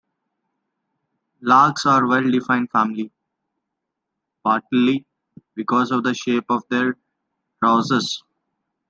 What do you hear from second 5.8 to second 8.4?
of the shape of their tarsus.